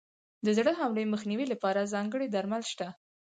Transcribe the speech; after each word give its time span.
د 0.45 0.47
زړه 0.57 0.71
حملې 0.79 1.03
مخنیوي 1.13 1.45
لپاره 1.53 1.89
ځانګړي 1.93 2.27
درمل 2.29 2.63
شته. 2.71 2.87